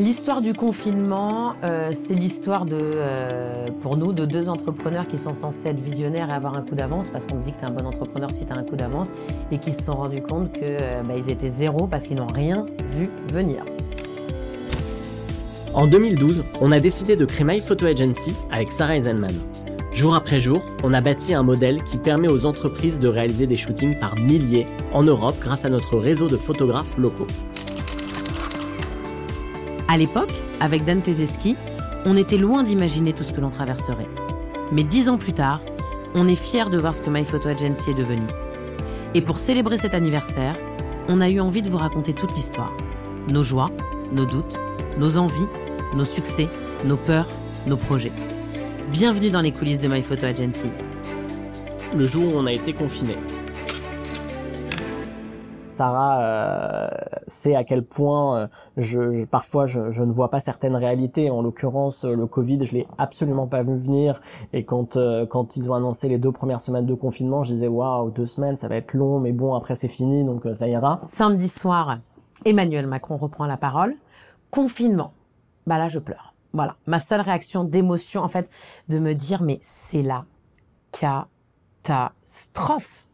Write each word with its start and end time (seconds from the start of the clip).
L'histoire 0.00 0.40
du 0.40 0.54
confinement, 0.54 1.56
euh, 1.62 1.90
c'est 1.92 2.14
l'histoire 2.14 2.64
de, 2.64 2.74
euh, 2.74 3.68
pour 3.82 3.98
nous, 3.98 4.14
de 4.14 4.24
deux 4.24 4.48
entrepreneurs 4.48 5.06
qui 5.06 5.18
sont 5.18 5.34
censés 5.34 5.68
être 5.68 5.78
visionnaires 5.78 6.30
et 6.30 6.32
avoir 6.32 6.54
un 6.54 6.62
coup 6.62 6.74
d'avance, 6.74 7.10
parce 7.10 7.26
qu'on 7.26 7.36
dit 7.40 7.52
que 7.52 7.58
tu 7.58 7.64
es 7.64 7.68
un 7.68 7.70
bon 7.70 7.84
entrepreneur 7.84 8.30
si 8.30 8.46
tu 8.46 8.50
as 8.50 8.56
un 8.56 8.62
coup 8.62 8.76
d'avance, 8.76 9.08
et 9.52 9.58
qui 9.58 9.72
se 9.72 9.82
sont 9.82 9.96
rendus 9.96 10.22
compte 10.22 10.54
qu'ils 10.54 10.62
euh, 10.80 11.02
bah, 11.02 11.16
étaient 11.28 11.50
zéro 11.50 11.86
parce 11.86 12.06
qu'ils 12.06 12.16
n'ont 12.16 12.32
rien 12.32 12.64
vu 12.96 13.10
venir. 13.30 13.62
En 15.74 15.86
2012, 15.86 16.44
on 16.62 16.72
a 16.72 16.80
décidé 16.80 17.14
de 17.14 17.26
créer 17.26 17.44
My 17.44 17.60
Photo 17.60 17.84
Agency 17.84 18.32
avec 18.50 18.72
Sarah 18.72 18.96
Eisenman. 18.96 19.34
Jour 19.92 20.14
après 20.14 20.40
jour, 20.40 20.62
on 20.82 20.94
a 20.94 21.02
bâti 21.02 21.34
un 21.34 21.42
modèle 21.42 21.84
qui 21.84 21.98
permet 21.98 22.28
aux 22.28 22.46
entreprises 22.46 23.00
de 23.00 23.08
réaliser 23.08 23.46
des 23.46 23.56
shootings 23.56 23.98
par 23.98 24.16
milliers 24.16 24.66
en 24.94 25.02
Europe 25.02 25.36
grâce 25.42 25.66
à 25.66 25.68
notre 25.68 25.98
réseau 25.98 26.26
de 26.26 26.38
photographes 26.38 26.96
locaux. 26.96 27.26
À 29.92 29.96
l'époque, 29.96 30.32
avec 30.60 30.84
Dan 30.84 31.02
Tezeski, 31.02 31.56
on 32.06 32.16
était 32.16 32.36
loin 32.36 32.62
d'imaginer 32.62 33.12
tout 33.12 33.24
ce 33.24 33.32
que 33.32 33.40
l'on 33.40 33.50
traverserait. 33.50 34.06
Mais 34.70 34.84
dix 34.84 35.08
ans 35.08 35.18
plus 35.18 35.32
tard, 35.32 35.60
on 36.14 36.28
est 36.28 36.36
fiers 36.36 36.70
de 36.70 36.78
voir 36.78 36.94
ce 36.94 37.02
que 37.02 37.10
My 37.10 37.24
Photo 37.24 37.48
Agency 37.48 37.90
est 37.90 37.94
devenu. 37.94 38.22
Et 39.14 39.20
pour 39.20 39.40
célébrer 39.40 39.78
cet 39.78 39.92
anniversaire, 39.92 40.54
on 41.08 41.20
a 41.20 41.28
eu 41.28 41.40
envie 41.40 41.60
de 41.60 41.68
vous 41.68 41.76
raconter 41.76 42.12
toute 42.12 42.32
l'histoire. 42.36 42.72
Nos 43.32 43.42
joies, 43.42 43.72
nos 44.12 44.26
doutes, 44.26 44.60
nos 44.96 45.18
envies, 45.18 45.48
nos 45.96 46.04
succès, 46.04 46.46
nos 46.84 46.96
peurs, 46.96 47.26
nos 47.66 47.76
projets. 47.76 48.12
Bienvenue 48.92 49.30
dans 49.30 49.40
les 49.40 49.50
coulisses 49.50 49.80
de 49.80 49.88
My 49.88 50.04
Photo 50.04 50.26
Agency. 50.26 50.70
Le 51.96 52.04
jour 52.04 52.32
où 52.32 52.38
on 52.38 52.46
a 52.46 52.52
été 52.52 52.74
confiné. 52.74 53.16
Sarah 55.66 56.20
euh, 56.20 56.88
sait 57.30 57.54
à 57.54 57.64
quel 57.64 57.84
point 57.84 58.38
euh, 58.38 58.46
je, 58.76 59.24
parfois 59.24 59.66
je, 59.66 59.80
ne 59.80 60.12
vois 60.12 60.30
pas 60.30 60.40
certaines 60.40 60.76
réalités. 60.76 61.30
En 61.30 61.42
l'occurrence, 61.42 62.04
le 62.04 62.26
Covid, 62.26 62.64
je 62.64 62.72
l'ai 62.72 62.86
absolument 62.98 63.46
pas 63.46 63.62
vu 63.62 63.76
venir. 63.76 64.20
Et 64.52 64.64
quand 64.64 64.96
euh, 64.96 65.26
quand 65.26 65.56
ils 65.56 65.70
ont 65.70 65.74
annoncé 65.74 66.08
les 66.08 66.18
deux 66.18 66.32
premières 66.32 66.60
semaines 66.60 66.86
de 66.86 66.94
confinement, 66.94 67.44
je 67.44 67.54
disais 67.54 67.68
waouh, 67.68 68.10
deux 68.10 68.26
semaines, 68.26 68.56
ça 68.56 68.68
va 68.68 68.76
être 68.76 68.94
long, 68.94 69.20
mais 69.20 69.32
bon, 69.32 69.54
après 69.54 69.76
c'est 69.76 69.88
fini, 69.88 70.24
donc 70.24 70.46
ça 70.52 70.68
ira. 70.68 71.00
Samedi 71.08 71.48
soir, 71.48 71.98
Emmanuel 72.44 72.86
Macron 72.86 73.16
reprend 73.16 73.46
la 73.46 73.56
parole. 73.56 73.96
Confinement. 74.50 75.12
Bah 75.66 75.78
là, 75.78 75.88
je 75.88 75.98
pleure. 75.98 76.34
Voilà, 76.52 76.76
ma 76.86 76.98
seule 76.98 77.20
réaction 77.20 77.62
d'émotion, 77.62 78.22
en 78.22 78.28
fait, 78.28 78.50
de 78.88 78.98
me 78.98 79.14
dire 79.14 79.42
mais 79.42 79.60
c'est 79.62 80.02
la 80.02 80.24
catastrophe 81.82 83.06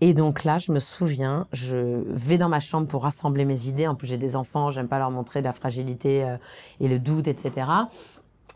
et 0.00 0.14
donc 0.14 0.44
là, 0.44 0.58
je 0.58 0.72
me 0.72 0.80
souviens, 0.80 1.46
je 1.52 2.02
vais 2.08 2.38
dans 2.38 2.48
ma 2.48 2.60
chambre 2.60 2.86
pour 2.86 3.02
rassembler 3.02 3.44
mes 3.44 3.66
idées. 3.66 3.86
En 3.86 3.94
plus, 3.94 4.06
j'ai 4.06 4.18
des 4.18 4.36
enfants, 4.36 4.70
j'aime 4.70 4.88
pas 4.88 4.98
leur 4.98 5.10
montrer 5.10 5.42
la 5.42 5.52
fragilité 5.52 6.24
euh, 6.24 6.36
et 6.80 6.88
le 6.88 6.98
doute, 6.98 7.28
etc. 7.28 7.66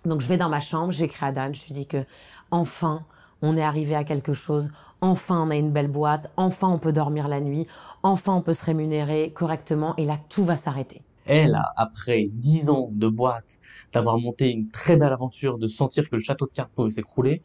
Donc 0.04 0.20
je 0.20 0.26
vais 0.26 0.36
dans 0.36 0.48
ma 0.48 0.60
chambre, 0.60 0.92
j'écris 0.92 1.26
à 1.26 1.32
Dan, 1.32 1.54
je 1.54 1.64
lui 1.66 1.74
dis 1.74 1.86
que 1.86 2.04
enfin, 2.50 3.04
on 3.42 3.56
est 3.56 3.62
arrivé 3.62 3.94
à 3.94 4.04
quelque 4.04 4.32
chose. 4.32 4.70
Enfin, 5.00 5.42
on 5.46 5.50
a 5.50 5.56
une 5.56 5.70
belle 5.70 5.88
boîte. 5.88 6.30
Enfin, 6.36 6.68
on 6.68 6.78
peut 6.78 6.92
dormir 6.92 7.28
la 7.28 7.40
nuit. 7.40 7.66
Enfin, 8.02 8.34
on 8.34 8.42
peut 8.42 8.54
se 8.54 8.64
rémunérer 8.64 9.32
correctement. 9.32 9.94
Et 9.96 10.04
là, 10.04 10.18
tout 10.28 10.44
va 10.44 10.56
s'arrêter. 10.56 11.02
Elle, 11.26 11.58
après 11.76 12.28
dix 12.32 12.70
ans 12.70 12.88
de 12.92 13.08
boîte, 13.08 13.58
d'avoir 13.92 14.18
monté 14.18 14.50
une 14.50 14.68
très 14.68 14.96
belle 14.96 15.12
aventure, 15.12 15.58
de 15.58 15.68
sentir 15.68 16.08
que 16.08 16.16
le 16.16 16.20
château 16.20 16.46
de 16.46 16.52
cartes 16.52 16.72
pouvait 16.74 16.90
s'écrouler, 16.90 17.42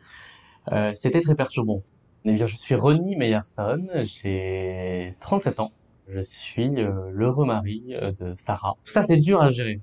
euh, 0.71 0.91
c'était 0.95 1.21
très 1.21 1.35
perturbant. 1.35 1.83
Eh 2.27 2.33
bien, 2.33 2.47
je 2.47 2.55
suis 2.55 2.73
Ronnie 2.73 3.15
Meyerson, 3.15 3.87
j'ai 4.01 5.13
37 5.19 5.59
ans. 5.59 5.71
Je 6.07 6.21
suis 6.21 6.81
euh, 6.81 7.11
l'heureux 7.11 7.45
mari 7.45 7.83
euh, 7.91 8.13
de 8.19 8.33
Sarah. 8.35 8.73
Tout 8.83 8.91
ça, 8.91 9.03
c'est 9.03 9.17
dur 9.17 9.43
à 9.43 9.51
gérer. 9.51 9.79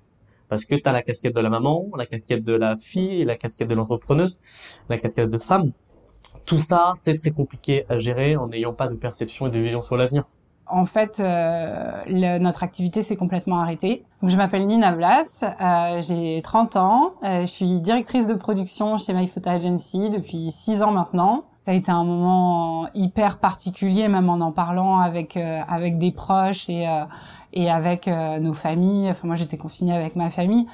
Parce 0.49 0.65
que 0.65 0.75
tu 0.75 0.83
as 0.85 0.91
la 0.91 1.03
casquette 1.03 1.37
de 1.37 1.41
la 1.41 1.51
maman, 1.51 1.87
la 1.97 2.05
casquette 2.05 2.43
de 2.43 2.53
la 2.53 2.75
fille, 2.75 3.25
la 3.25 3.37
casquette 3.37 3.69
de 3.69 3.77
l'entrepreneuse, 3.77 4.41
la 4.89 4.99
casquette 4.99 5.31
de 5.31 5.39
femme. 5.39 5.71
Tout 6.45 6.59
ça, 6.59 6.95
c'est 6.97 7.15
très 7.15 7.31
compliqué 7.31 7.87
à 7.89 7.99
gérer 7.99 8.35
en 8.35 8.49
n'ayant 8.49 8.73
pas 8.73 8.89
de 8.89 8.97
perception 8.97 9.47
et 9.47 9.51
de 9.51 9.61
vision 9.61 9.81
sur 9.81 9.97
l'avenir. 9.97 10.25
En 10.67 10.85
fait, 10.85 11.21
euh, 11.21 12.39
notre 12.41 12.65
activité 12.65 13.03
s'est 13.03 13.17
complètement 13.17 13.61
arrêtée. 13.61 14.05
je 14.25 14.37
m'appelle 14.37 14.67
Nina 14.67 14.91
Blas, 14.91 15.45
euh, 15.45 16.03
j'ai 16.03 16.43
30 16.43 16.77
ans, 16.77 17.15
je 17.23 17.47
suis 17.47 17.81
directrice 17.81 18.27
de 18.27 18.35
production 18.35 18.99
chez 18.99 19.13
My 19.13 19.29
Photo 19.29 19.51
Agency 19.51 20.11
depuis 20.11 20.51
6 20.51 20.83
ans 20.83 20.91
maintenant. 20.91 21.45
Ça 21.65 21.71
a 21.71 21.75
été 21.75 21.93
un 21.93 22.03
moment 22.03 22.89
hyper 22.93 23.39
particulier, 23.39 24.09
même 24.09 24.29
en 24.29 24.41
en 24.41 24.51
parlant 24.51 24.99
avec 24.99 25.37
euh, 25.37 25.61
avec 25.69 25.97
des 25.97 26.11
proches 26.11 26.69
et 26.69 26.89
euh, 26.89 27.05
et 27.53 27.71
avec 27.71 28.09
euh, 28.09 28.41
nos 28.41 28.53
familles. 28.53 29.09
Enfin, 29.11 29.29
moi, 29.29 29.37
j'étais 29.37 29.59
confinée 29.59 29.95
avec 29.95 30.17
ma 30.17 30.31
famille. 30.31 30.67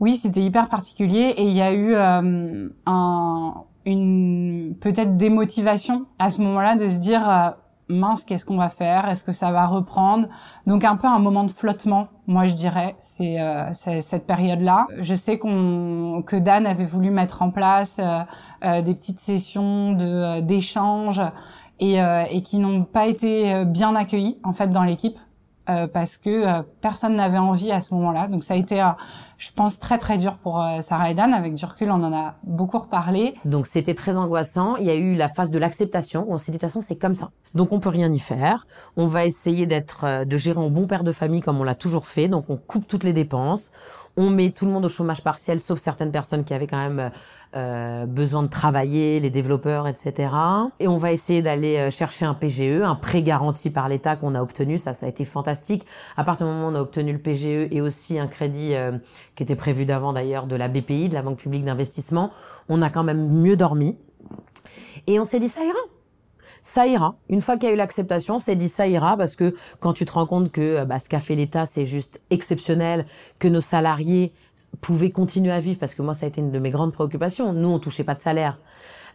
Oui, 0.00 0.16
c'était 0.16 0.42
hyper 0.42 0.68
particulier 0.68 1.34
et 1.36 1.44
il 1.44 1.52
y 1.52 1.62
a 1.62 1.72
eu 1.72 1.94
un 1.94 3.54
une 3.84 4.74
peut-être 4.80 5.16
démotivation 5.16 6.06
à 6.18 6.30
ce 6.30 6.40
moment-là 6.42 6.74
de 6.76 6.88
se 6.88 6.96
dire 6.96 7.54
mince, 7.92 8.24
qu'est-ce 8.24 8.44
qu'on 8.44 8.56
va 8.56 8.68
faire? 8.68 9.08
Est-ce 9.08 9.22
que 9.22 9.32
ça 9.32 9.50
va 9.52 9.66
reprendre? 9.66 10.28
Donc 10.66 10.84
un 10.84 10.96
peu 10.96 11.06
un 11.06 11.18
moment 11.18 11.44
de 11.44 11.50
flottement, 11.50 12.08
moi 12.26 12.46
je 12.46 12.54
dirais, 12.54 12.96
c'est 12.98 13.40
euh, 13.40 13.72
cette 13.74 14.26
période-là. 14.26 14.86
Je 15.00 15.14
sais 15.14 15.38
qu'on 15.38 16.22
que 16.26 16.36
Dan 16.36 16.66
avait 16.66 16.84
voulu 16.84 17.10
mettre 17.10 17.42
en 17.42 17.50
place 17.50 18.00
euh, 18.00 18.20
euh, 18.64 18.82
des 18.82 18.94
petites 18.94 19.20
sessions 19.20 19.92
de 19.92 20.40
d'échange 20.40 21.20
et, 21.80 21.96
et 22.30 22.42
qui 22.42 22.58
n'ont 22.58 22.84
pas 22.84 23.06
été 23.06 23.64
bien 23.64 23.96
accueillies 23.96 24.38
en 24.44 24.52
fait 24.52 24.68
dans 24.68 24.84
l'équipe. 24.84 25.18
Parce 25.66 26.16
que 26.16 26.62
personne 26.80 27.16
n'avait 27.16 27.38
envie 27.38 27.70
à 27.70 27.80
ce 27.80 27.94
moment-là. 27.94 28.28
Donc 28.28 28.44
ça 28.44 28.54
a 28.54 28.56
été, 28.56 28.84
je 29.38 29.50
pense, 29.52 29.78
très 29.78 29.98
très 29.98 30.18
dur 30.18 30.36
pour 30.38 30.64
Sarah 30.80 31.10
et 31.10 31.14
Dan. 31.14 31.32
Avec 31.34 31.54
du 31.54 31.64
recul, 31.64 31.90
on 31.90 32.02
en 32.02 32.12
a 32.12 32.34
beaucoup 32.42 32.78
reparlé. 32.78 33.34
Donc 33.44 33.66
c'était 33.66 33.94
très 33.94 34.16
angoissant. 34.16 34.76
Il 34.76 34.86
y 34.86 34.90
a 34.90 34.94
eu 34.94 35.14
la 35.14 35.28
phase 35.28 35.50
de 35.50 35.58
l'acceptation 35.58 36.24
où 36.28 36.34
on 36.34 36.38
s'est 36.38 36.52
dit 36.52 36.58
de 36.58 36.60
toute 36.60 36.70
façon 36.70 36.80
c'est 36.80 36.96
comme 36.96 37.14
ça. 37.14 37.30
Donc 37.54 37.72
on 37.72 37.80
peut 37.80 37.88
rien 37.88 38.12
y 38.12 38.18
faire. 38.18 38.66
On 38.96 39.06
va 39.06 39.24
essayer 39.26 39.66
d'être, 39.66 40.04
euh, 40.04 40.24
de 40.24 40.36
gérer 40.36 40.58
en 40.58 40.70
bon 40.70 40.86
père 40.86 41.04
de 41.04 41.12
famille 41.12 41.40
comme 41.40 41.60
on 41.60 41.64
l'a 41.64 41.74
toujours 41.74 42.06
fait. 42.06 42.28
Donc 42.28 42.46
on 42.48 42.56
coupe 42.56 42.86
toutes 42.86 43.04
les 43.04 43.12
dépenses. 43.12 43.72
On 44.16 44.28
met 44.28 44.50
tout 44.50 44.66
le 44.66 44.72
monde 44.72 44.84
au 44.84 44.88
chômage 44.88 45.22
partiel, 45.22 45.58
sauf 45.58 45.78
certaines 45.78 46.12
personnes 46.12 46.44
qui 46.44 46.52
avaient 46.52 46.66
quand 46.66 46.88
même 46.88 47.10
euh, 47.56 48.04
besoin 48.04 48.42
de 48.42 48.48
travailler, 48.48 49.20
les 49.20 49.30
développeurs, 49.30 49.88
etc. 49.88 50.34
Et 50.80 50.88
on 50.88 50.98
va 50.98 51.12
essayer 51.12 51.40
d'aller 51.40 51.76
euh, 51.78 51.90
chercher 51.90 52.26
un 52.26 52.34
PGE, 52.34 52.82
un 52.82 52.94
prêt 52.94 53.22
garanti 53.22 53.70
par 53.70 53.88
l'État 53.88 54.16
qu'on 54.16 54.34
a 54.34 54.42
obtenu. 54.42 54.78
Ça, 54.78 54.92
ça 54.92 55.06
a 55.06 55.08
été 55.08 55.24
fantastique. 55.24 55.86
À 56.16 56.24
partir 56.24 56.46
du 56.46 56.52
moment 56.52 56.68
où 56.68 56.72
on 56.72 56.74
a 56.74 56.80
obtenu 56.80 57.12
le 57.12 57.18
PGE 57.18 57.68
et 57.70 57.80
aussi 57.80 58.18
un 58.18 58.26
crédit 58.26 58.74
qui 59.34 59.42
était 59.42 59.56
prévu 59.56 59.86
d'avant 59.86 60.12
d'ailleurs 60.12 60.46
de 60.46 60.56
la 60.56 60.68
BPI, 60.68 61.08
de 61.08 61.14
la 61.14 61.22
Banque 61.22 61.38
publique 61.38 61.64
d'investissement, 61.64 62.30
on 62.68 62.82
a 62.82 62.90
quand 62.90 63.04
même 63.04 63.28
mieux 63.28 63.56
dormi. 63.56 63.96
Et 65.06 65.18
on 65.18 65.24
s'est 65.24 65.40
dit 65.40 65.48
ça 65.48 65.64
ira 65.64 65.78
ça 66.62 66.86
ira. 66.86 67.16
Une 67.28 67.40
fois 67.40 67.56
qu'il 67.56 67.68
y 67.68 67.72
a 67.72 67.74
eu 67.74 67.78
l'acceptation, 67.78 68.38
c'est 68.38 68.56
dit 68.56 68.68
ça 68.68 68.86
ira 68.86 69.16
parce 69.16 69.36
que 69.36 69.54
quand 69.80 69.92
tu 69.92 70.04
te 70.04 70.12
rends 70.12 70.26
compte 70.26 70.52
que 70.52 70.60
euh, 70.60 70.84
bah, 70.84 70.98
ce 70.98 71.08
qu'a 71.08 71.20
fait 71.20 71.34
l'État, 71.34 71.66
c'est 71.66 71.86
juste 71.86 72.20
exceptionnel, 72.30 73.06
que 73.38 73.48
nos 73.48 73.60
salariés 73.60 74.32
pouvaient 74.80 75.10
continuer 75.10 75.52
à 75.52 75.60
vivre, 75.60 75.78
parce 75.78 75.94
que 75.94 76.02
moi, 76.02 76.14
ça 76.14 76.26
a 76.26 76.28
été 76.28 76.40
une 76.40 76.50
de 76.50 76.58
mes 76.58 76.70
grandes 76.70 76.92
préoccupations. 76.92 77.52
Nous, 77.52 77.68
on 77.68 77.78
touchait 77.78 78.04
pas 78.04 78.14
de 78.14 78.20
salaire. 78.20 78.58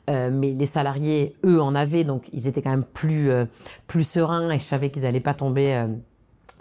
Euh, 0.10 0.30
mais 0.32 0.52
les 0.52 0.66
salariés, 0.66 1.36
eux, 1.44 1.62
en 1.62 1.76
avaient, 1.76 2.06
donc 2.06 2.30
ils 2.32 2.48
étaient 2.48 2.62
quand 2.62 2.70
même 2.70 2.86
plus 2.86 3.30
euh, 3.30 3.46
plus 3.88 4.08
sereins 4.08 4.52
et 4.52 4.60
je 4.60 4.64
savais 4.64 4.90
qu'ils 4.90 5.06
allaient 5.06 5.20
pas 5.20 5.34
tomber 5.34 5.76
euh, 5.76 5.88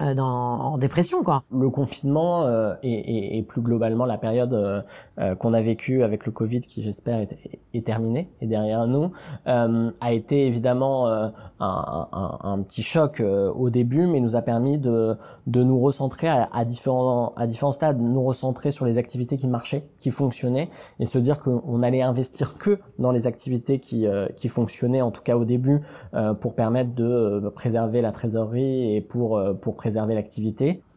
dans, 0.00 0.24
en 0.24 0.78
dépression 0.78 1.22
quoi. 1.22 1.42
Le 1.50 1.70
confinement 1.70 2.44
euh, 2.44 2.74
et, 2.82 2.92
et, 2.92 3.38
et, 3.38 3.42
plus 3.42 3.62
globalement 3.62 4.04
la 4.04 4.18
période 4.18 4.52
euh, 4.52 4.82
euh 5.18 5.34
qu'on 5.34 5.54
a 5.54 5.62
vécue 5.62 6.02
avec 6.02 6.26
le 6.26 6.32
Covid 6.32 6.60
qui 6.60 6.82
j'espère 6.82 7.20
est, 7.20 7.38
est, 7.72 7.86
terminée 7.86 8.28
et 8.42 8.46
derrière 8.46 8.86
nous 8.86 9.12
euh, 9.46 9.90
a 10.00 10.12
été 10.12 10.46
évidemment 10.46 11.08
un, 11.08 11.32
un, 11.60 12.38
un, 12.42 12.62
petit 12.62 12.82
choc 12.82 13.22
au 13.22 13.70
début 13.70 14.06
mais 14.06 14.20
nous 14.20 14.36
a 14.36 14.42
permis 14.42 14.78
de, 14.78 15.16
de 15.47 15.62
nous 15.62 15.80
recentrer 15.80 16.28
à, 16.28 16.48
à, 16.53 16.65
différents 16.66 17.32
à 17.36 17.47
différents 17.47 17.72
stades, 17.72 17.98
nous 17.98 18.22
recentrer 18.22 18.71
sur 18.71 18.84
les 18.84 18.98
activités 18.98 19.38
qui 19.38 19.47
marchaient, 19.47 19.86
qui 19.98 20.10
fonctionnaient 20.10 20.68
et 21.00 21.06
se 21.06 21.18
dire 21.18 21.38
qu'on 21.38 21.82
allait 21.82 22.03
investir 22.03 22.59
que 22.59 22.78
dans 22.98 23.12
les 23.12 23.26
activités 23.26 23.78
qui 23.78 24.06
qui 24.36 24.48
fonctionnaient 24.48 25.03
en 25.03 25.10
tout 25.10 25.22
cas 25.22 25.36
au 25.36 25.44
début 25.44 25.80
pour 26.41 26.54
permettre 26.54 26.94
de 26.94 27.50
préserver 27.54 28.03
la 28.03 28.12
trésorerie 28.12 28.94
et 28.94 29.00
pour 29.00 29.41
pour 29.62 29.76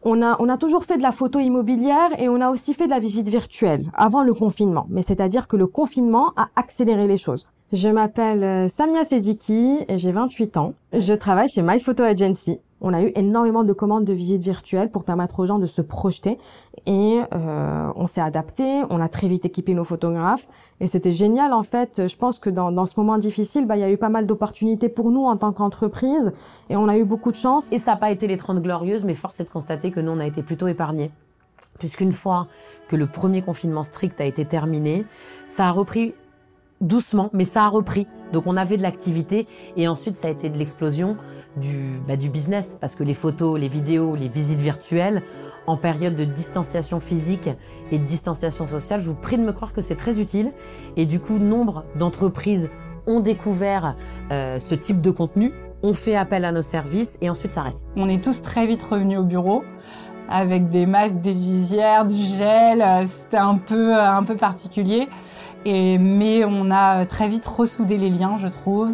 On 0.02 0.22
a, 0.22 0.36
on 0.40 0.48
a 0.48 0.56
toujours 0.56 0.84
fait 0.84 0.96
de 0.96 1.02
la 1.02 1.12
photo 1.12 1.38
immobilière 1.38 2.10
et 2.18 2.28
on 2.28 2.40
a 2.40 2.50
aussi 2.50 2.74
fait 2.74 2.86
de 2.86 2.90
la 2.90 2.98
visite 2.98 3.28
virtuelle 3.28 3.90
avant 3.94 4.22
le 4.22 4.34
confinement. 4.34 4.86
Mais 4.88 5.02
c'est-à-dire 5.02 5.48
que 5.48 5.56
le 5.56 5.66
confinement 5.66 6.32
a 6.36 6.48
accéléré 6.56 7.06
les 7.06 7.16
choses. 7.16 7.46
Je 7.72 7.88
m'appelle 7.88 8.42
euh, 8.42 8.68
Samia 8.68 9.04
Sediki 9.04 9.84
et 9.88 9.98
j'ai 9.98 10.10
28 10.10 10.56
ans. 10.56 10.74
Je 10.92 11.14
travaille 11.14 11.48
chez 11.48 11.62
My 11.62 11.78
Photo 11.78 12.02
Agency. 12.02 12.58
On 12.80 12.94
a 12.94 13.02
eu 13.02 13.12
énormément 13.14 13.64
de 13.64 13.72
commandes 13.72 14.04
de 14.04 14.12
visites 14.12 14.42
virtuelles 14.42 14.90
pour 14.90 15.04
permettre 15.04 15.38
aux 15.40 15.46
gens 15.46 15.58
de 15.58 15.66
se 15.66 15.82
projeter 15.82 16.38
et 16.86 17.20
euh, 17.34 17.92
on 17.94 18.06
s'est 18.06 18.20
adapté, 18.20 18.82
on 18.88 19.00
a 19.00 19.08
très 19.08 19.28
vite 19.28 19.44
équipé 19.44 19.74
nos 19.74 19.84
photographes 19.84 20.48
et 20.80 20.86
c'était 20.86 21.12
génial 21.12 21.52
en 21.52 21.62
fait. 21.62 22.08
Je 22.08 22.16
pense 22.16 22.38
que 22.38 22.50
dans, 22.50 22.72
dans 22.72 22.86
ce 22.86 22.98
moment 22.98 23.18
difficile, 23.18 23.66
bah, 23.66 23.76
il 23.76 23.80
y 23.80 23.84
a 23.84 23.90
eu 23.90 23.98
pas 23.98 24.08
mal 24.08 24.26
d'opportunités 24.26 24.88
pour 24.88 25.10
nous 25.10 25.24
en 25.24 25.36
tant 25.36 25.52
qu'entreprise 25.52 26.32
et 26.70 26.76
on 26.76 26.88
a 26.88 26.96
eu 26.96 27.04
beaucoup 27.04 27.30
de 27.30 27.36
chance. 27.36 27.72
Et 27.72 27.78
ça 27.78 27.92
n'a 27.92 27.96
pas 27.96 28.10
été 28.10 28.26
les 28.26 28.36
30 28.36 28.62
glorieuses, 28.62 29.04
mais 29.04 29.14
force 29.14 29.40
est 29.40 29.44
de 29.44 29.50
constater 29.50 29.90
que 29.90 30.00
nous 30.00 30.12
on 30.12 30.20
a 30.20 30.26
été 30.26 30.42
plutôt 30.42 30.68
épargnés. 30.68 31.10
puisqu'une 31.78 32.12
fois 32.12 32.46
que 32.88 32.96
le 32.96 33.06
premier 33.06 33.42
confinement 33.42 33.82
strict 33.82 34.20
a 34.20 34.24
été 34.24 34.44
terminé, 34.44 35.06
ça 35.46 35.68
a 35.68 35.70
repris 35.70 36.14
doucement, 36.80 37.30
mais 37.32 37.44
ça 37.44 37.64
a 37.64 37.68
repris. 37.68 38.06
Donc 38.32 38.46
on 38.46 38.56
avait 38.56 38.76
de 38.76 38.82
l'activité 38.82 39.46
et 39.76 39.88
ensuite 39.88 40.16
ça 40.16 40.28
a 40.28 40.30
été 40.30 40.48
de 40.50 40.56
l'explosion 40.56 41.16
du, 41.56 42.00
bah, 42.06 42.16
du 42.16 42.28
business 42.28 42.78
parce 42.80 42.94
que 42.94 43.02
les 43.04 43.14
photos, 43.14 43.58
les 43.58 43.68
vidéos, 43.68 44.14
les 44.16 44.28
visites 44.28 44.60
virtuelles 44.60 45.22
en 45.66 45.76
période 45.76 46.16
de 46.16 46.24
distanciation 46.24 47.00
physique 47.00 47.48
et 47.90 47.98
de 47.98 48.04
distanciation 48.04 48.66
sociale, 48.66 49.00
je 49.00 49.10
vous 49.10 49.16
prie 49.16 49.36
de 49.36 49.42
me 49.42 49.52
croire 49.52 49.72
que 49.72 49.80
c'est 49.82 49.96
très 49.96 50.20
utile 50.20 50.52
et 50.96 51.06
du 51.06 51.20
coup 51.20 51.38
nombre 51.38 51.84
d'entreprises 51.96 52.70
ont 53.06 53.20
découvert 53.20 53.96
euh, 54.30 54.58
ce 54.58 54.74
type 54.74 55.00
de 55.00 55.10
contenu, 55.10 55.52
ont 55.82 55.94
fait 55.94 56.14
appel 56.16 56.44
à 56.44 56.52
nos 56.52 56.62
services 56.62 57.18
et 57.20 57.30
ensuite 57.30 57.52
ça 57.52 57.62
reste. 57.62 57.86
On 57.96 58.08
est 58.08 58.22
tous 58.22 58.42
très 58.42 58.66
vite 58.66 58.82
revenus 58.82 59.18
au 59.18 59.24
bureau 59.24 59.64
avec 60.28 60.70
des 60.70 60.86
masques, 60.86 61.20
des 61.22 61.32
visières, 61.32 62.04
du 62.06 62.14
gel. 62.14 62.80
euh, 62.80 63.04
C'était 63.06 63.38
un 63.38 63.56
peu 63.56 63.94
un 63.94 64.22
peu 64.22 64.36
particulier. 64.36 65.08
Et, 65.64 65.98
mais 65.98 66.44
on 66.44 66.70
a 66.70 67.04
très 67.06 67.28
vite 67.28 67.46
ressoudé 67.46 67.98
les 67.98 68.10
liens, 68.10 68.36
je 68.38 68.48
trouve. 68.48 68.90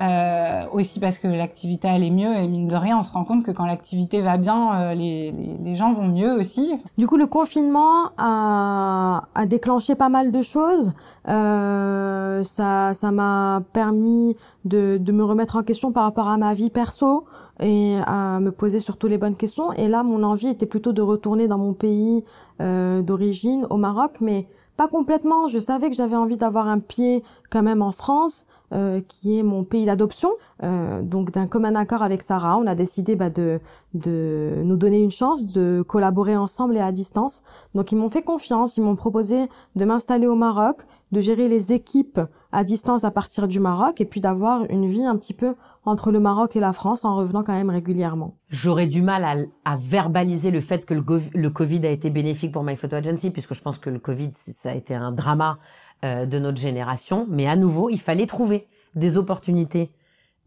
Euh, 0.00 0.62
aussi 0.70 1.00
parce 1.00 1.18
que 1.18 1.26
l'activité 1.26 1.88
allait 1.88 2.10
mieux 2.10 2.32
et 2.36 2.46
mine 2.46 2.68
de 2.68 2.76
rien, 2.76 2.98
on 2.98 3.02
se 3.02 3.10
rend 3.10 3.24
compte 3.24 3.42
que 3.44 3.50
quand 3.50 3.66
l'activité 3.66 4.20
va 4.20 4.36
bien, 4.36 4.80
euh, 4.80 4.94
les, 4.94 5.32
les, 5.32 5.58
les 5.60 5.74
gens 5.74 5.92
vont 5.92 6.06
mieux 6.06 6.34
aussi. 6.38 6.72
Du 6.98 7.08
coup, 7.08 7.16
le 7.16 7.26
confinement 7.26 8.10
a, 8.16 9.24
a 9.34 9.46
déclenché 9.46 9.96
pas 9.96 10.08
mal 10.08 10.30
de 10.30 10.40
choses. 10.40 10.92
Euh, 11.28 12.44
ça, 12.44 12.94
ça 12.94 13.10
m'a 13.10 13.62
permis 13.72 14.36
de, 14.64 14.98
de 14.98 15.10
me 15.10 15.24
remettre 15.24 15.56
en 15.56 15.64
question 15.64 15.90
par 15.90 16.04
rapport 16.04 16.28
à 16.28 16.36
ma 16.36 16.54
vie 16.54 16.70
perso 16.70 17.24
et 17.58 17.96
à 18.06 18.38
me 18.38 18.52
poser 18.52 18.78
surtout 18.78 19.08
les 19.08 19.18
bonnes 19.18 19.34
questions. 19.34 19.72
Et 19.72 19.88
là, 19.88 20.04
mon 20.04 20.22
envie 20.22 20.46
était 20.46 20.66
plutôt 20.66 20.92
de 20.92 21.02
retourner 21.02 21.48
dans 21.48 21.58
mon 21.58 21.72
pays 21.72 22.22
euh, 22.60 23.02
d'origine, 23.02 23.66
au 23.68 23.78
Maroc, 23.78 24.18
mais 24.20 24.46
pas 24.78 24.88
complètement. 24.88 25.48
Je 25.48 25.58
savais 25.58 25.90
que 25.90 25.96
j'avais 25.96 26.16
envie 26.16 26.38
d'avoir 26.38 26.68
un 26.68 26.78
pied 26.78 27.22
quand 27.50 27.62
même 27.62 27.82
en 27.82 27.92
France, 27.92 28.46
euh, 28.72 29.00
qui 29.08 29.38
est 29.38 29.42
mon 29.42 29.64
pays 29.64 29.86
d'adoption. 29.86 30.30
Euh, 30.62 31.00
donc 31.02 31.30
d'un 31.30 31.46
commun 31.46 31.74
accord 31.74 32.02
avec 32.02 32.22
Sarah, 32.22 32.58
on 32.58 32.66
a 32.66 32.74
décidé 32.74 33.16
bah, 33.16 33.30
de, 33.30 33.60
de 33.94 34.62
nous 34.64 34.76
donner 34.76 35.00
une 35.00 35.10
chance 35.10 35.46
de 35.46 35.82
collaborer 35.82 36.36
ensemble 36.36 36.76
et 36.76 36.80
à 36.80 36.92
distance. 36.92 37.42
Donc 37.74 37.92
ils 37.92 37.96
m'ont 37.96 38.10
fait 38.10 38.22
confiance, 38.22 38.76
ils 38.76 38.82
m'ont 38.82 38.96
proposé 38.96 39.48
de 39.76 39.84
m'installer 39.84 40.26
au 40.26 40.34
Maroc, 40.34 40.82
de 41.12 41.20
gérer 41.20 41.48
les 41.48 41.72
équipes 41.72 42.20
à 42.52 42.64
distance 42.64 43.04
à 43.04 43.10
partir 43.10 43.48
du 43.48 43.60
Maroc 43.60 44.00
et 44.00 44.04
puis 44.04 44.20
d'avoir 44.20 44.64
une 44.70 44.86
vie 44.86 45.04
un 45.04 45.16
petit 45.16 45.34
peu 45.34 45.54
entre 45.84 46.10
le 46.12 46.20
Maroc 46.20 46.56
et 46.56 46.60
la 46.60 46.72
France 46.72 47.04
en 47.04 47.16
revenant 47.16 47.42
quand 47.42 47.54
même 47.54 47.70
régulièrement. 47.70 48.34
J'aurais 48.50 48.86
du 48.86 49.02
mal 49.02 49.24
à, 49.24 49.36
à, 49.70 49.76
verbaliser 49.76 50.50
le 50.50 50.60
fait 50.60 50.84
que 50.84 50.94
le, 50.94 51.50
Covid 51.50 51.86
a 51.86 51.90
été 51.90 52.10
bénéfique 52.10 52.52
pour 52.52 52.62
My 52.62 52.76
Photo 52.76 52.96
Agency, 52.96 53.30
puisque 53.30 53.54
je 53.54 53.62
pense 53.62 53.78
que 53.78 53.90
le 53.90 53.98
Covid, 53.98 54.30
ça 54.34 54.70
a 54.70 54.74
été 54.74 54.94
un 54.94 55.12
drama 55.12 55.58
euh, 56.04 56.26
de 56.26 56.38
notre 56.38 56.58
génération. 56.58 57.26
Mais 57.28 57.46
à 57.46 57.56
nouveau, 57.56 57.90
il 57.90 58.00
fallait 58.00 58.26
trouver 58.26 58.66
des 58.94 59.16
opportunités 59.16 59.90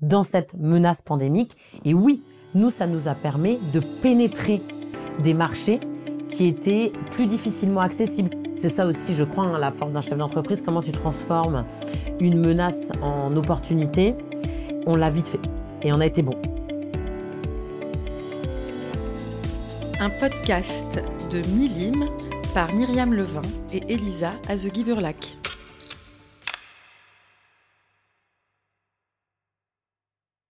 dans 0.01 0.24
cette 0.24 0.53
menace 0.56 1.01
pandémique. 1.01 1.56
Et 1.86 1.94
oui, 1.94 2.21
nous, 2.56 2.69
ça 2.69 2.88
nous 2.88 3.07
a 3.07 3.13
permis 3.13 3.59
de 3.74 3.81
pénétrer 4.01 4.62
des 5.19 5.33
marchés 5.33 5.80
qui 6.30 6.48
étaient 6.48 6.92
plus 7.12 7.27
difficilement 7.27 7.81
accessibles. 7.81 8.31
C'est 8.57 8.69
ça 8.69 8.86
aussi, 8.86 9.15
je 9.15 9.24
crois, 9.24 9.45
hein, 9.45 9.57
la 9.57 9.71
force 9.71 9.94
d'un 9.94 10.01
chef 10.01 10.18
d'entreprise, 10.18 10.62
comment 10.62 10.81
tu 10.81 10.92
transformes 10.92 11.65
une 12.19 12.39
menace 12.39 12.92
en 13.01 13.36
opportunité? 13.36 14.15
On 14.86 14.95
l'a 14.95 15.09
vite 15.09 15.27
fait 15.27 15.39
et 15.83 15.92
on 15.92 16.00
a 16.00 16.06
été 16.06 16.21
bon. 16.21 16.36
Un 20.00 20.09
podcast 20.09 21.01
de 21.31 21.42
Milim 21.56 22.07
par 22.53 22.74
Myriam 22.74 23.13
Levin 23.13 23.42
et 23.74 23.94
Elisa 23.94 24.33
Azeguy-Burlac. 24.50 25.40